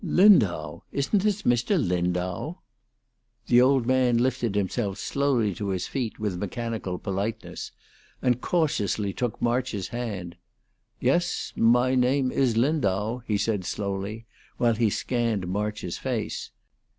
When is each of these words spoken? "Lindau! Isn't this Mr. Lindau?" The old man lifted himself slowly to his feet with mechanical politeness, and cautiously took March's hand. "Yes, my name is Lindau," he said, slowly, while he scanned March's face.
"Lindau! 0.03 0.81
Isn't 0.91 1.21
this 1.21 1.43
Mr. 1.43 1.77
Lindau?" 1.79 2.55
The 3.45 3.61
old 3.61 3.85
man 3.85 4.17
lifted 4.17 4.55
himself 4.55 4.97
slowly 4.97 5.53
to 5.53 5.67
his 5.69 5.85
feet 5.85 6.17
with 6.19 6.39
mechanical 6.39 6.97
politeness, 6.97 7.71
and 8.19 8.41
cautiously 8.41 9.13
took 9.13 9.39
March's 9.39 9.89
hand. 9.89 10.37
"Yes, 10.99 11.53
my 11.55 11.93
name 11.93 12.31
is 12.31 12.57
Lindau," 12.57 13.19
he 13.27 13.37
said, 13.37 13.63
slowly, 13.63 14.25
while 14.57 14.73
he 14.73 14.89
scanned 14.89 15.47
March's 15.47 15.99
face. 15.99 16.49